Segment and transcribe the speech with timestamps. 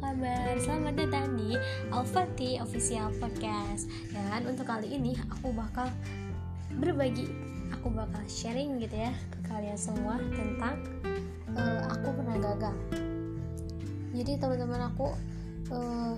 [0.00, 0.56] kabar?
[0.56, 1.52] Selamat datang di
[1.92, 3.92] Alfati Official Podcast.
[4.08, 5.92] Dan untuk kali ini aku bakal
[6.80, 7.28] berbagi
[7.76, 10.80] Aku bakal sharing gitu ya ke kalian semua tentang
[11.60, 12.72] uh, aku pernah gagal.
[14.16, 15.12] Jadi teman-teman aku
[15.76, 16.16] uh,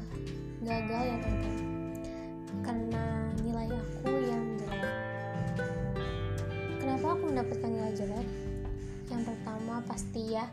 [0.62, 1.66] gagal ya teman-teman.
[2.62, 3.04] Karena
[3.42, 4.86] nilai aku yang jelek.
[6.78, 8.37] Kenapa aku mendapatkan nilai jelek?
[9.86, 10.46] Pasti ya.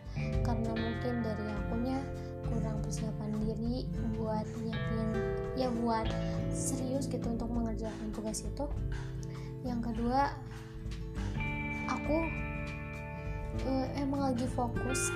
[0.46, 1.98] Karena mungkin dari akunya
[2.46, 5.10] kurang persiapan diri buat nyiapin
[5.58, 6.06] ya buat
[6.54, 8.66] serius gitu untuk mengerjakan tugas itu.
[9.66, 10.36] Yang kedua
[11.90, 12.18] aku
[13.66, 15.10] uh, emang lagi fokus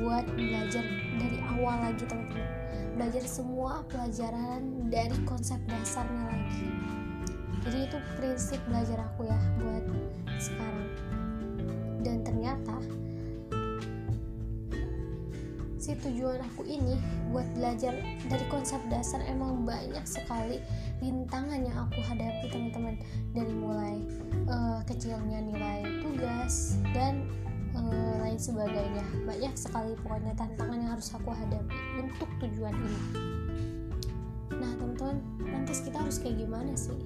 [0.00, 0.84] buat belajar
[1.18, 2.48] dari awal lagi teman-teman.
[2.96, 6.68] Belajar semua pelajaran dari konsep dasarnya lagi.
[7.60, 9.84] Jadi itu prinsip belajar aku ya buat
[10.40, 10.88] sekarang.
[12.00, 12.76] Dan ternyata
[15.90, 16.94] si tujuan aku ini
[17.34, 17.90] buat belajar
[18.30, 20.62] dari konsep dasar emang banyak sekali
[21.02, 22.94] rintangan yang aku hadapi teman-teman.
[23.34, 23.98] Dari mulai
[24.46, 27.26] uh, kecilnya nilai tugas dan
[27.74, 29.02] uh, lain sebagainya.
[29.26, 33.00] Banyak sekali pokoknya tantangan yang harus aku hadapi untuk tujuan ini.
[34.62, 37.02] Nah teman-teman lantas kita harus kayak gimana sih?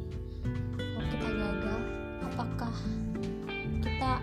[0.76, 1.80] Kalau kita gagal
[2.20, 2.74] apakah
[3.80, 4.20] kita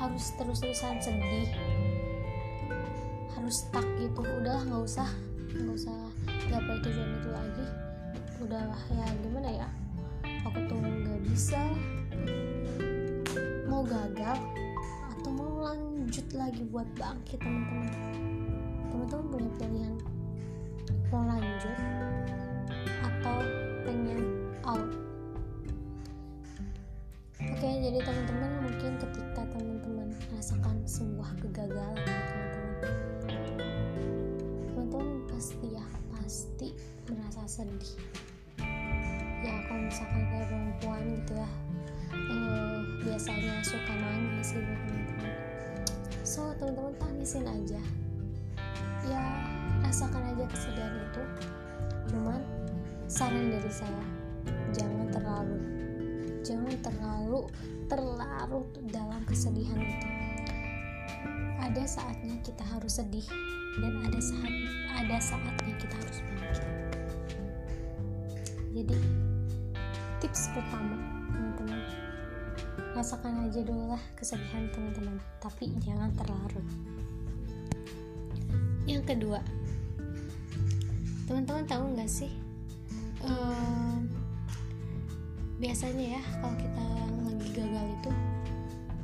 [0.00, 1.52] harus terus-terusan sedih
[3.48, 4.20] harus stuck gitu.
[4.20, 5.08] Udahlah nggak usah.
[5.56, 5.96] Nggak usah
[6.52, 7.64] gapai tujuan itu lagi.
[8.44, 8.60] Udah
[8.92, 9.68] ya gimana ya?
[10.44, 11.56] Aku tuh nggak bisa.
[13.64, 14.36] Mau gagal
[15.16, 17.88] atau mau lanjut lagi buat bangkit teman-teman.
[18.92, 19.96] Teman-teman punya pilihan
[21.08, 21.76] mau lanjut
[23.00, 23.36] atau
[23.88, 24.20] pengen
[24.68, 24.92] out.
[27.40, 31.17] Oke jadi teman-teman mungkin ketika teman-teman merasakan sebuah
[37.58, 37.94] sedih
[39.42, 41.50] ya kalau misalkan kayak perempuan gitu ya
[42.14, 45.32] uh, biasanya suka nangis gitu teman-teman.
[46.22, 47.82] So teman-teman tangisin aja.
[49.10, 49.22] Ya
[49.82, 51.22] rasakan aja kesedihan itu.
[52.14, 52.40] Cuman
[53.10, 54.06] saran dari saya
[54.70, 55.58] jangan terlalu
[56.46, 57.40] jangan terlalu
[57.90, 60.08] terlarut dalam kesedihan itu.
[61.58, 63.26] Ada saatnya kita harus sedih
[63.82, 64.54] dan ada saat
[64.94, 66.87] ada saatnya kita harus bangkit
[68.88, 69.08] jadi
[70.24, 70.96] tips pertama
[71.30, 71.80] teman-teman.
[72.96, 76.66] Rasakan aja dulu lah kesedihan teman-teman tapi jangan terlarut.
[78.88, 79.40] Yang kedua
[81.28, 82.32] teman-teman tahu nggak sih
[83.20, 84.08] um,
[85.60, 86.84] biasanya ya kalau kita
[87.28, 88.10] lagi gagal itu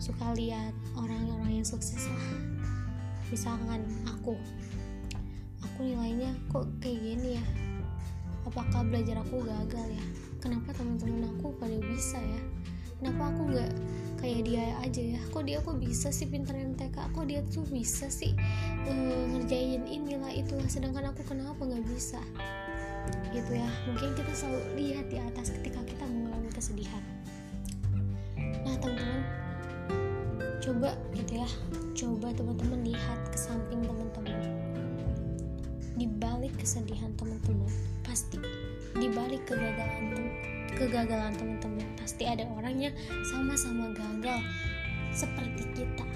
[0.01, 2.27] suka lihat orang-orang yang sukses lah.
[3.29, 4.41] Misalkan aku
[5.61, 6.65] aku nilainya kok
[8.95, 10.05] belajar aku gagal ya.
[10.39, 12.41] Kenapa teman-teman aku pada bisa ya?
[13.03, 13.73] Kenapa aku nggak
[14.23, 15.21] kayak dia aja ya?
[15.35, 18.39] Kok dia kok bisa sih pinter MTK kok dia tuh bisa sih
[18.87, 20.71] uh, ngerjain inilah itulah?
[20.71, 22.23] Sedangkan aku kenapa nggak bisa?
[23.35, 23.67] Gitu ya.
[23.91, 27.03] Mungkin kita selalu lihat di atas ketika kita mengalami kesedihan.
[28.63, 29.27] Nah teman-teman
[30.63, 31.49] coba gitu ya.
[31.99, 34.39] Coba teman-teman lihat ke samping teman-teman.
[35.99, 37.75] Di balik kesedihan teman-teman
[38.07, 38.39] pasti
[38.95, 40.31] di balik kegagalan
[40.75, 41.87] kegagalan teman-teman.
[41.99, 42.95] Pasti ada orang yang
[43.31, 44.43] sama-sama gagal
[45.15, 46.07] seperti kita.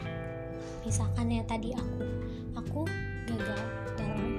[0.83, 2.05] Misalkan ya tadi aku
[2.59, 2.83] aku
[3.31, 3.63] gagal
[3.95, 4.31] dalam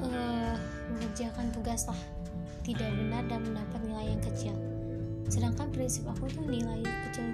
[0.00, 0.56] uh,
[0.92, 2.00] mengerjakan tugas lah.
[2.64, 4.56] Tidak benar dan mendapat nilai yang kecil.
[5.30, 7.30] Sedangkan prinsip aku tuh nilai kecil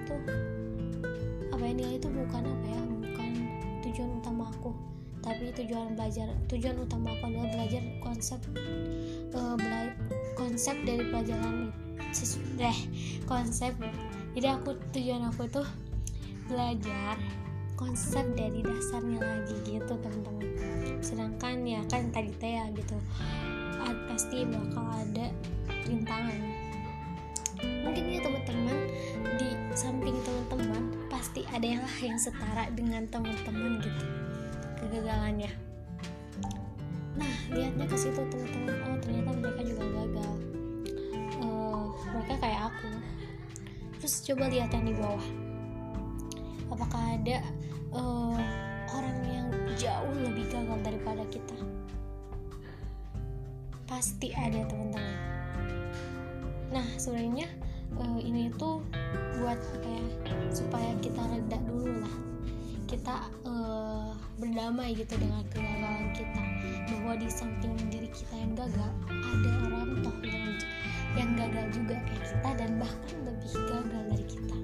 [5.23, 8.39] tapi tujuan belajar tujuan utama aku adalah belajar konsep
[9.31, 9.95] uh, bela
[10.35, 11.71] konsep dari pelajaran
[12.59, 12.77] deh
[13.25, 13.73] konsep.
[14.37, 15.65] Jadi aku tujuan aku tuh
[16.45, 17.17] belajar
[17.73, 20.47] konsep dari dasarnya lagi gitu teman-teman.
[21.01, 22.97] Sedangkan ya kan tadi teh ya gitu
[24.13, 25.33] pasti bakal ada
[25.89, 26.37] rintangan.
[27.63, 28.77] Mungkin ya teman-teman
[29.41, 34.05] di samping teman-teman pasti ada yang yang setara dengan teman-teman gitu
[34.83, 35.51] kegagalannya.
[37.13, 38.75] Nah lihatnya ke situ teman-teman.
[38.89, 40.33] Oh ternyata mereka juga gagal.
[41.39, 42.89] Uh, mereka kayak aku.
[44.03, 45.27] Terus coba lihat yang di bawah.
[46.73, 47.37] Apakah ada
[47.93, 48.37] uh,
[48.91, 49.47] orang yang
[49.77, 51.57] jauh lebih gagal daripada kita?
[53.85, 55.17] Pasti ada teman-teman.
[56.73, 57.45] Nah sebenarnya
[58.01, 58.81] uh, ini tuh
[59.37, 60.03] buat ya?
[60.49, 62.15] Supaya kita reda dulu lah.
[62.89, 63.29] Kita
[64.43, 66.43] berdamai gitu dengan kegagalan kita.
[66.91, 70.51] Bahwa di samping diri kita yang gagal ada orang toh yang
[71.15, 74.57] yang gagal juga kayak kita dan bahkan lebih gagal dari kita.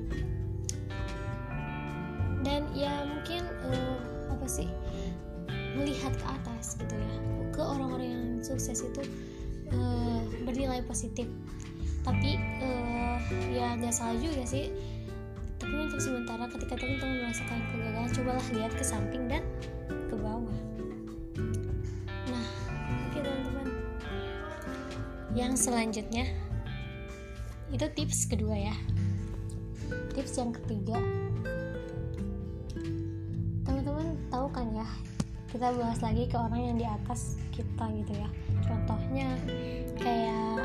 [2.43, 3.97] Dan ya mungkin uh,
[4.35, 4.67] apa sih
[5.79, 7.15] melihat ke atas gitu ya
[7.55, 9.03] ke orang-orang yang sukses itu
[9.71, 11.31] uh, bernilai positif.
[12.03, 13.15] Tapi uh,
[13.47, 14.71] ya nggak salah juga sih
[15.59, 19.43] tapi untuk sementara ketika teman-teman merasakan kegagalan cobalah lihat ke samping dan
[20.07, 20.59] ke bawah.
[22.31, 22.47] Nah
[23.11, 23.67] oke teman-teman.
[25.35, 26.25] Yang selanjutnya
[27.69, 28.75] itu tips kedua ya.
[30.15, 30.97] Tips yang ketiga.
[33.67, 34.87] Teman-teman tahu kan ya
[35.51, 38.29] kita bahas lagi ke orang yang di atas kita gitu ya.
[38.63, 39.35] Contohnya
[39.99, 40.63] kayak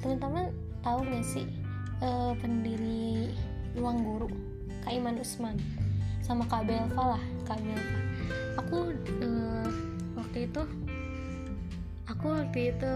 [0.00, 0.48] teman-teman
[0.80, 1.44] tahu gak sih
[2.02, 3.32] uh, pendiri
[3.78, 4.28] ruang guru
[4.84, 5.56] Kak Iman Usman
[6.22, 8.00] sama Kak Belva lah Kak Belva.
[8.60, 8.78] Aku
[9.22, 9.68] uh,
[10.18, 10.62] waktu itu
[12.08, 12.94] aku waktu itu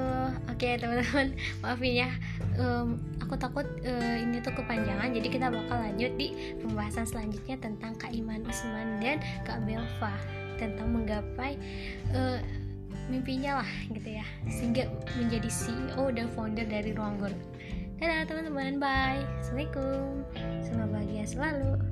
[0.49, 2.10] oke okay, teman-teman maafin ya
[2.56, 7.93] um, aku takut uh, ini tuh kepanjangan jadi kita bakal lanjut di pembahasan selanjutnya tentang
[8.00, 10.16] Kak Iman Usman dan Kak Belva
[10.56, 11.60] tentang menggapai
[12.16, 12.40] uh,
[13.10, 14.26] mimpinya lah gitu ya.
[14.46, 14.87] Sehingga
[15.19, 17.38] menjadi CEO dan founder dari Ruang Guru
[18.02, 18.82] dadah teman-teman.
[18.82, 19.22] Bye.
[19.38, 20.26] Assalamualaikum.
[20.58, 21.91] Semoga bahagia selalu